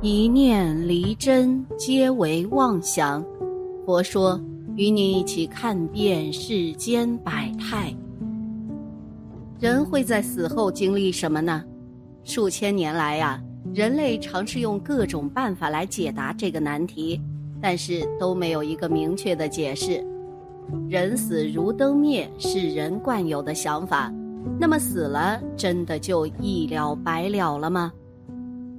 [0.00, 3.20] 一念离真，皆为妄想。
[3.84, 4.40] 佛说，
[4.76, 7.92] 与你一起看遍世间百态。
[9.58, 11.64] 人会在死后经历什么呢？
[12.22, 13.42] 数千年来呀，
[13.74, 17.20] 人类尝试用各种办法来解答这个难题，
[17.60, 20.00] 但是都没有一个明确的解释。
[20.88, 24.12] 人死如灯灭是人惯有的想法，
[24.60, 27.92] 那么死了真的就一了百了了吗？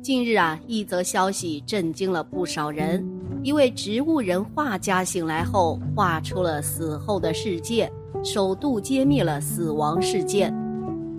[0.02, 3.06] 近日啊，一则消息震惊了不少人。
[3.44, 7.92] 一位植物人画家醒来后，画出了死后的世界，
[8.24, 10.54] 首度揭秘了死亡事件，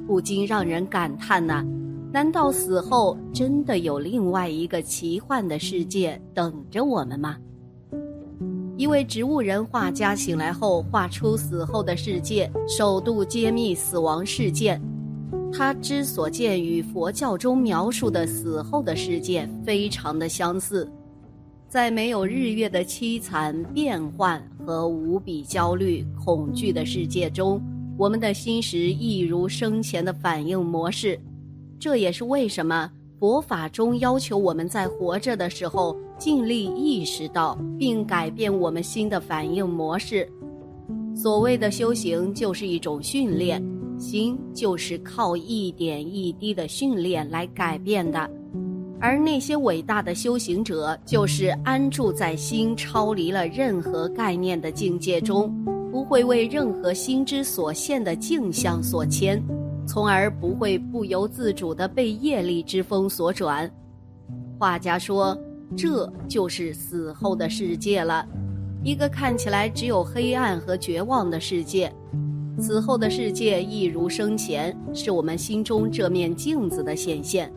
[0.07, 1.63] 不禁让人感叹呐：
[2.11, 7.37] 难道死后真的有另外一个奇幻的世界等着我们吗？
[8.79, 14.81] 一位植物人画家醒来后，画出死后的世界，首度揭秘死亡事件。
[15.61, 20.91] 他之所见与佛教中描述的死后的世界非常的相似，
[21.69, 27.61] 在没有日月的凄惨变幻和无比焦虑恐惧的世界中，
[27.99, 31.21] 我们的心识一如生前的反应模式。
[31.79, 40.27] 这也是为什么佛法中要求我们在活着的时候尽力意识到并改变我们心的反应模式。
[41.15, 43.63] 所谓的修行，就是一种训练。
[44.01, 48.19] 心就是靠一点一滴的训练来改变的，
[48.99, 55.55] 而那些伟大的修行者，就是安住在心超离了任何概念的境界中，
[55.93, 59.41] 不会为任何心之所现的镜像所牵，
[59.87, 63.71] 从而不会不由自主地被业力之风所转。
[64.59, 65.39] 画家说，
[65.77, 68.27] 这就是死后的世界了，
[68.83, 71.93] 一个看起来只有黑暗和绝望的世界。
[72.61, 77.51] 死后的世界一如生前，是我们心中这面镜子的显现。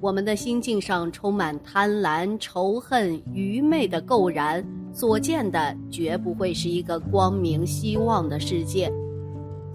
[0.00, 8.90] 我们的心境上充满贪婪、仇恨、愚昧的垢然，所见的绝不会是一个光明、希望的世界。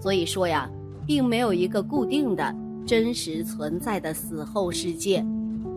[0.00, 0.68] 所以说呀，
[1.06, 2.52] 并没有一个固定的、
[2.84, 5.24] 真实存在的死后世界。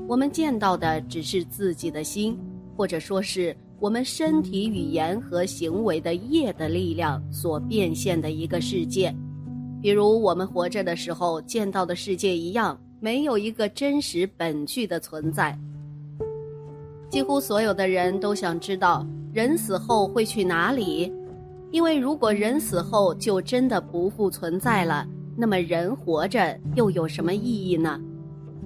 [0.07, 2.35] 我们见到的只是自己的心，
[2.75, 3.55] 或者说是。
[3.81, 9.16] 我们身体语言和行为的业的力量所变现的一个世界，
[9.81, 15.57] 比如我们活着的时候见到的世界一样，没有一个真实本具的存在。
[17.09, 21.09] 几乎所有的人都想知道人死后会去哪里，
[21.72, 25.07] 因为如果人死后就真的不复存在了，
[25.38, 27.97] 那么人活着又有什么意义呢？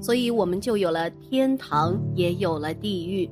[0.02, 3.30] 所以我们就有了天堂，也有了地狱。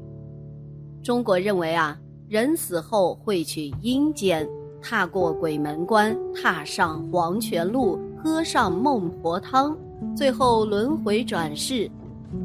[1.03, 1.97] 中国认为啊，
[2.29, 4.47] 人死后会去阴间，
[4.79, 9.75] 踏过鬼门关，踏上黄泉路，喝上孟婆汤，
[10.16, 11.89] 最后轮回转世。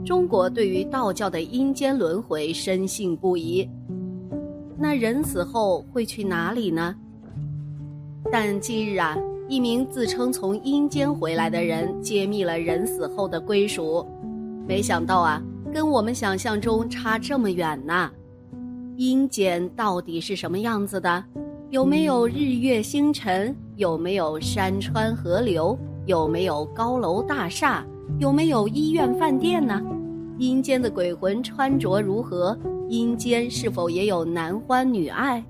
[0.07, 3.69] 中国对于道教的阴间轮回深信不疑。
[4.79, 6.95] 那人死后会去哪里呢？
[8.33, 9.19] 但近日啊，
[9.49, 14.07] 一名自称从阴间回来的人揭秘了人死后的归属，
[14.67, 15.43] 没想到啊，
[15.75, 18.11] 跟我们想象中差这么远呐。
[18.97, 21.23] 阴间到底是什么样子的？
[21.69, 23.55] 有没有日月星辰？
[23.77, 25.79] 有没有山川河流？
[26.07, 27.85] 有没有高楼大厦？
[28.19, 29.83] 有没有医院饭店呢？
[30.39, 32.59] 阴间的鬼魂穿着如何？
[32.89, 35.45] 阴间是否也有男欢女爱？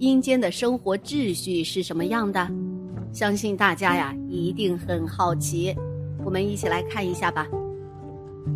[0.00, 2.50] 阴间的生活秩序是什么样的？
[3.12, 5.72] 相信大家呀一定很好奇，
[6.24, 7.46] 我们一起来看一下吧。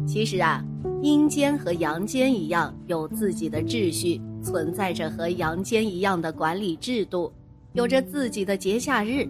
[0.05, 0.65] 其实啊。
[1.07, 7.33] 阴间和阳间一样，有自己的秩序，存在着和阳间一样的管理制度，
[7.75, 9.25] 有着自己的节假日。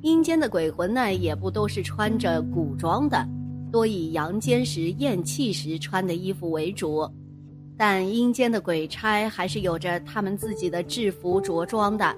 [0.00, 3.28] 阴间的鬼魂呢，也不都是穿着古装的，
[3.70, 7.06] 多以阳间时咽气时穿的衣服为主。
[7.76, 12.16] 但阴间的鬼差还是有着他们自己的制服着装的。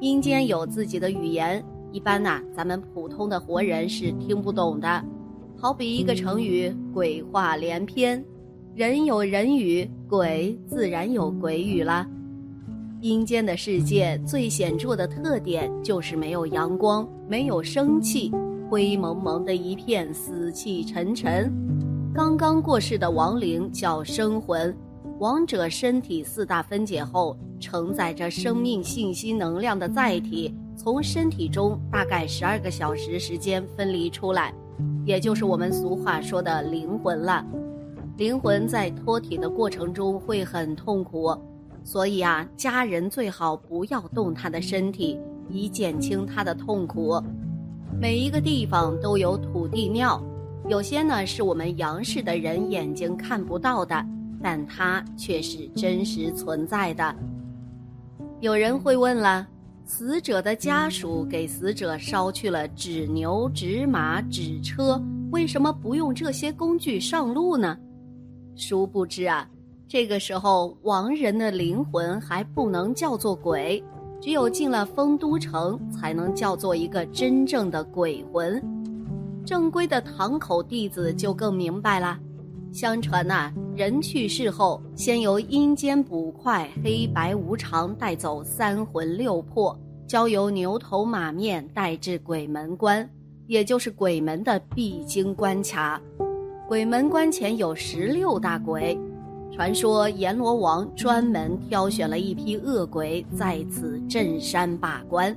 [0.00, 5.02] 阴间有自己的语言，一般呐，咱们普通的活人是听不懂的。
[5.62, 8.24] 好比一个成语“鬼话连篇”，
[8.74, 12.08] 人有人语，鬼自然有鬼语啦。
[13.02, 18.32] 阴间的世界最显著的特点就是没有阳光，没有生气，
[18.70, 21.52] 灰蒙蒙的一片，死气沉沉。
[22.14, 24.74] 刚刚过世的亡灵叫生魂，
[25.18, 34.54] 亡者身体四大分解后，承载着生命信息能量的载体，从身体中大概十二个小时时间分离出来。
[35.04, 37.44] 也就是我们俗话说的灵魂了，
[38.16, 41.36] 灵魂在脱体的过程中会很痛苦，
[41.82, 45.18] 所以啊，家人最好不要动他的身体，
[45.48, 47.20] 以减轻他的痛苦。
[48.00, 50.22] 每一个地方都有土地庙，
[50.68, 54.06] 有些呢是我们阳世的人眼睛看不到的，
[54.42, 57.14] 但它却是真实存在的。
[58.40, 59.46] 有人会问了：
[59.90, 65.02] 死者的家属给死者烧去了纸牛、纸马、纸车，
[65.32, 67.76] 为什么不用这些工具上路呢？
[68.54, 69.50] 殊不知啊，
[69.88, 73.82] 这个时候亡人的灵魂还不能叫做鬼，
[74.20, 78.62] 只有进了丰都城，才能叫做一个真正的鬼魂。
[79.44, 82.16] 正规的堂口弟子就更明白了。
[82.72, 89.76] 相传呐，人去世后，先由阴间捕快黑白无常带走三魂六魄，
[90.06, 93.08] 交由牛头马面带至鬼门关，
[93.48, 96.00] 也就是鬼门的必经关卡。
[96.68, 98.96] 鬼门关前有十六大鬼，
[99.52, 105.36] 传说阎罗王专门挑选了一批恶鬼在此镇山把关。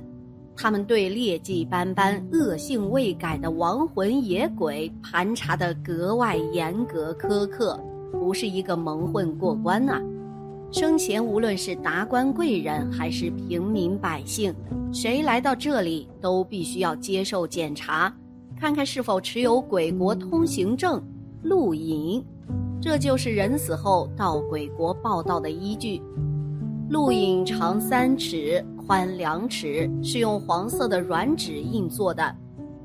[0.56, 7.78] 他们对劣迹斑斑、恶性未改的亡魂野鬼盘查的格外严格苛刻，
[8.12, 10.00] 不是一个蒙混过关呐。
[10.70, 14.54] 生前无论是达官贵人还是平民百姓，
[14.92, 18.12] 谁来到这里都必须要接受检查，
[18.58, 21.02] 看看是否持有鬼国通行证、
[21.42, 22.24] 录影，
[22.80, 26.00] 这就是人死后到鬼国报道的依据。
[26.90, 28.64] 录影长三尺。
[28.86, 32.34] 宽两尺，是用黄色的软纸印做的，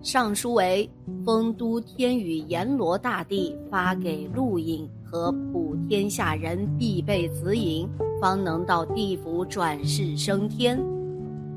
[0.01, 0.89] 上书为
[1.25, 7.87] “丰都天宇阎罗大帝发给陆隐和普天下人必备此引，
[8.21, 10.79] 方能到地府转世升天”。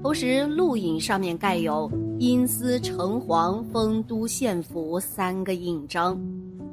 [0.03, 6.21] 同时，陆影上面盖有“阴司城隍丰都县府”三个印章。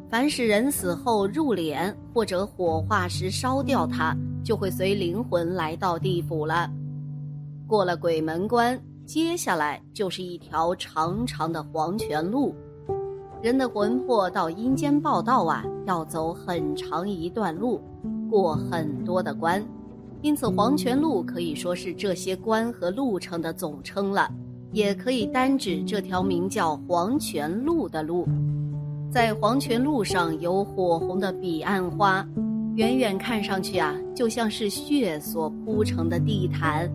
[0.10, 6.68] 凡是人死后入殓或者火化时烧掉它，就会随灵魂来到地府了。
[7.70, 12.52] 过了鬼门关，接下来就是一条长长的黄泉路。
[13.44, 17.80] 人的魂魄到阴间报道啊，要走很长一段路，
[18.28, 19.64] 过很多的关，
[20.24, 24.28] 因此黄泉路可以说是这些关和路程的总称了，
[24.72, 28.28] 也可以单指这条名叫黄泉路的路。
[29.12, 32.28] 在黄泉路上有火红的彼岸花，
[32.74, 36.92] 远远看上去啊，就像是血所铺成的地毯。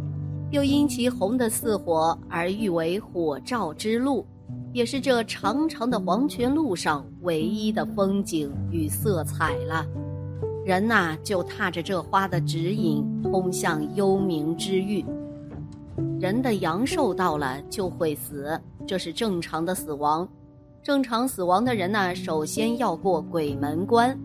[0.54, 4.24] 又因其红的似火而誉为火照之路，
[4.72, 9.84] 也是这长长的黄泉路上唯一的风景与色彩了。
[10.64, 15.04] 人呐，就踏着这花的指引，通向幽冥之域。
[16.20, 20.26] 人的阳寿到了就会死，这是正常的死亡。
[20.84, 24.16] 正常死亡的人呢，首先要过鬼门关，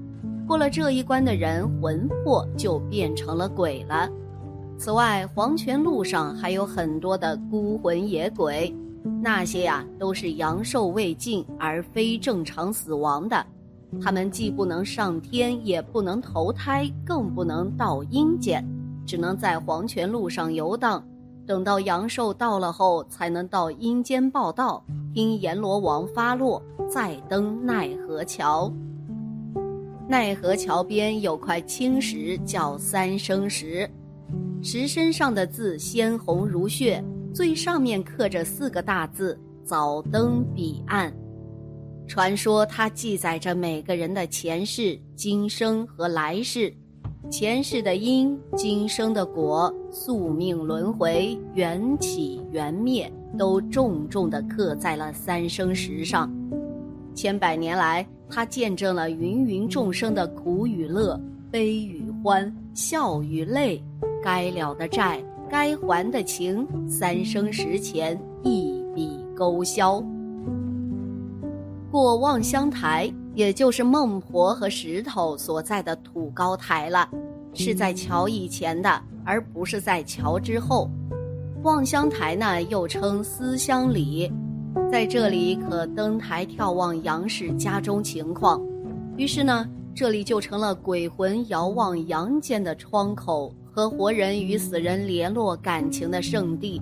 [0.47, 4.07] 过了这一关的人，魂魄就变成了鬼了。
[4.79, 8.73] 此外，黄泉路上还有很多的孤魂野鬼，
[9.21, 13.45] 那些呀都是阳寿未尽而非正常死亡的，
[14.01, 18.65] 他们既不能上天，也不能投胎，更不能到阴间，
[19.05, 21.05] 只能在黄泉路上游荡，
[21.45, 24.81] 等到阳寿到了后，才能到阴间报道，
[25.13, 28.71] 听阎罗王发落，再登奈何桥。
[30.07, 33.87] 奈何桥边有块青石，叫三生石。
[34.61, 37.01] 石身上的字鲜红如血，
[37.33, 41.13] 最上面刻着四个大字“早登彼岸”。
[42.07, 46.73] 传说它记载着每个人的前世、今生和来世，
[47.31, 56.29] 前世的因，今生的果，宿命轮回、缘起缘灭，都重重地刻在了三生石上。
[57.15, 63.81] 千百年来，它见证了芸芸众生的苦与乐、悲与欢、笑与泪。
[64.23, 70.03] 该了的债，该还的情，三生石前一笔勾销。
[71.91, 77.09] 过望乡台，也就是孟婆和石头所在的土高台了，
[77.53, 80.89] 是在桥以前的，而不是在桥之后。
[81.63, 84.31] 望乡台呢，又称思乡里，
[84.91, 88.61] 在这里可登台眺望杨氏家中情况。
[89.17, 93.53] 于是呢，这里就成了鬼魂遥望阳间的窗口。
[93.71, 96.81] 和活人与死人联络感情的圣地。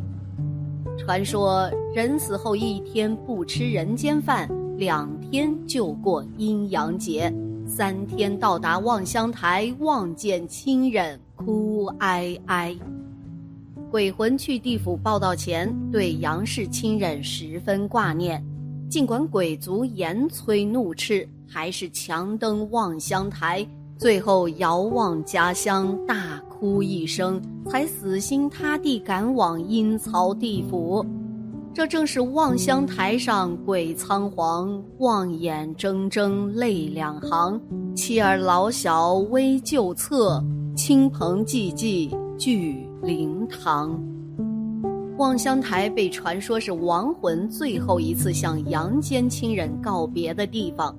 [0.98, 7.32] 传说人死后一天不吃人间饭，两天就过阴阳节，
[7.67, 12.75] 三天到达望乡台望见亲人，哭哀哀。
[13.89, 18.44] 鬼魂去地府报道前，对杨氏亲人十分挂念，
[18.89, 23.65] 尽管鬼族严催怒斥，还是强登望乡台，
[23.98, 26.42] 最后遥望家乡大。
[26.60, 27.39] 哭一声，
[27.70, 31.06] 才死心塌地赶往阴曹地府。
[31.72, 37.62] 这正是望乡台上鬼仓皇，望眼睁睁泪两行。
[37.96, 40.44] 妻儿老小危旧侧，
[40.75, 44.04] 亲朋济济聚灵堂。
[45.20, 50.96] 望乡台被传说是亡魂最后一次向阳间亲人告别的地方，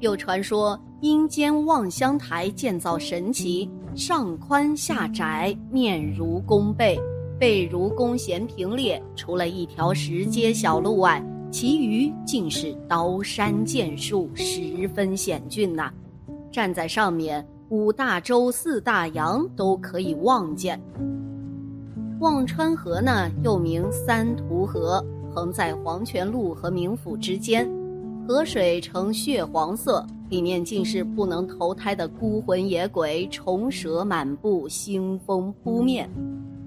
[0.00, 6.98] 又传说阴间望乡台建造神奇，上宽下窄，面如弓背。
[7.38, 15.92] 背如弓弦平列，除了一条石阶小路外，其余尽是刀山剑树，十分险峻呐。
[16.50, 20.80] 站在上面，五大洲、四大洋都可以望见。
[22.18, 25.00] 忘川河呢，又名三途河，
[25.32, 27.70] 横在黄泉路和冥府之间，
[28.26, 36.08] 河水呈血黄色，里面尽是不能投胎的孤魂野鬼，虫蛇满布，腥风扑面。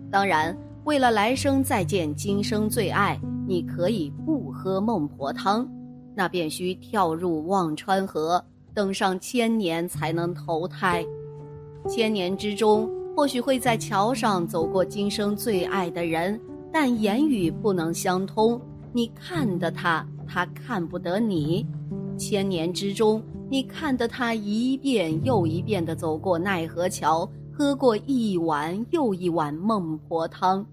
[0.10, 5.68] 当然，为了来生再见今生最爱，你可以不喝孟婆汤，
[6.16, 11.06] 那便需跳入忘川河，等上千年才能投胎。
[11.88, 16.40] 千年之中，或许会在桥上走过今生最爱的人，
[16.72, 18.60] 但言语不能相通。
[18.92, 21.66] 你看得他，他看不得你。
[22.18, 27.30] 千年之中，你看得他一遍又一遍地走过奈何桥。
[27.54, 30.66] 喝过一碗又一碗孟婆汤，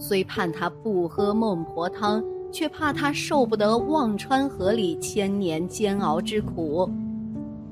[0.00, 6.90] 虽盼他不喝孟婆汤，却怕他受不得忘川河里千年煎熬之苦。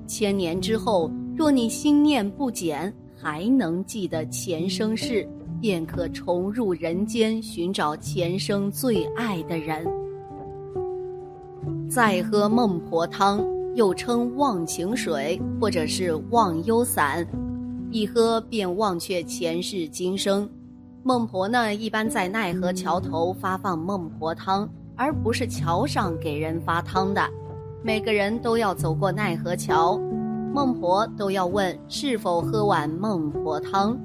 [0.07, 5.29] 千年之后，若你心念不减，还能记得前生事，
[5.61, 9.85] 便可重入人间，寻找前生最爱的人。
[11.91, 17.27] 再喝孟婆汤，又称忘情水，或者是忘忧散。
[17.91, 20.49] 一喝便忘却前世今生，
[21.03, 27.23] 孟婆呢一般在奈何桥头发放孟婆汤，而不是桥上给人发汤的。
[27.83, 29.99] 每个人都要走过奈何桥，
[30.53, 33.99] 孟婆都要问是否喝碗孟婆汤。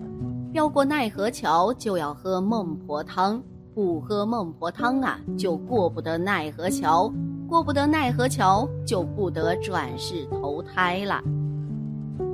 [0.53, 3.41] 要过奈何桥就要喝孟婆汤，
[3.73, 7.11] 不喝孟婆汤啊就过不得奈何桥，
[7.47, 11.21] 过不得奈何桥就不得转世投胎了。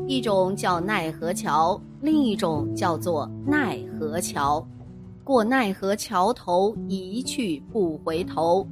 [0.07, 4.65] 一种叫奈何桥，另一种叫做奈何桥。
[5.23, 8.67] 过奈何桥头，一去不回头。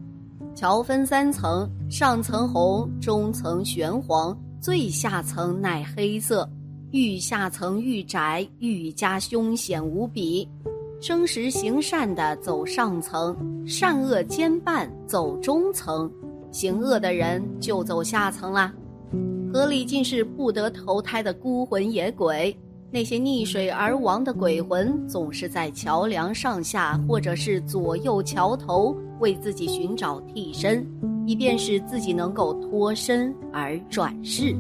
[0.55, 6.50] 桥分三层，上层红，中层玄黄，最下层乃黑色。
[6.91, 10.50] 愈下层愈窄，愈加凶险无比。
[11.00, 16.12] 生时行善的走上层，善恶兼办走中层，
[16.51, 18.74] 行恶的人就走下层啦。
[19.53, 22.56] 河里尽是不得投胎的孤魂野鬼，
[22.91, 30.86] 那些溺水而亡的鬼魂总是在桥梁上下或者是左右桥头为自己寻找替身，
[31.25, 34.56] 以便使自己能够脱身而转世。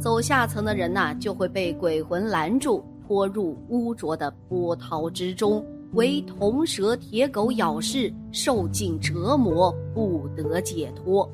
[0.00, 11.28] 走下层的人呐，就会被鬼魂拦住，拖入污浊的波涛之中，为铜蛇铁狗咬噬，受尽折磨，不得解脱。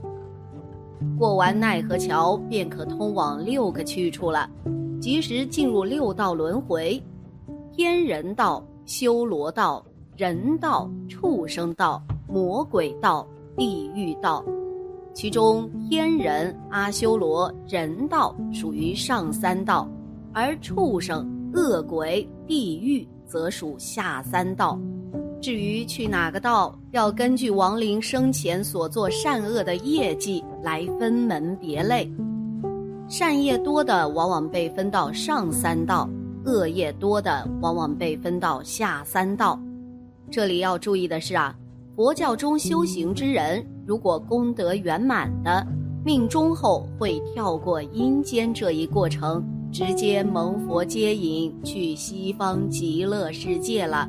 [1.18, 4.48] 过完奈何桥，便可通往六个去处了，
[4.98, 7.02] 即时进入六道轮回：
[7.70, 9.84] 天人道、修罗道、
[10.16, 14.42] 人道、畜生道、魔鬼道、地狱道。
[15.12, 19.86] 其中，天人、阿修罗、人道属于上三道，
[20.32, 24.80] 而畜生、恶鬼、地狱则属下三道。
[25.42, 32.10] 至于去哪个道，要根据亡灵生前所做善恶的业绩来分门别类。
[33.06, 36.08] 善业多的往往被分到上三道，
[36.46, 39.60] 恶业多的往往被分到下三道。
[40.30, 41.54] 这里要注意的是啊，
[41.94, 45.64] 佛教中修行之人，如果功德圆满的，
[46.02, 49.44] 命中后会跳过阴间这一过程，
[49.76, 54.08] 直接蒙佛接引去西方极乐世界了。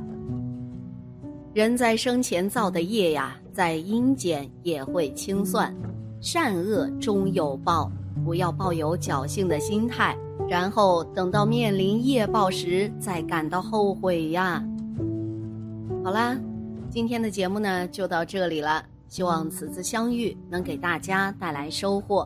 [1.53, 5.75] 人在生前造的业呀，在阴间也会清算，
[6.21, 7.91] 善恶终有报，
[8.23, 14.65] 不要抱有侥幸的心态，然后等到面临业报时再感到后悔呀。
[16.01, 16.39] 好啦，
[16.89, 22.25] 今天的节目呢就到这里了，希望此次相遇能给大家带来收获。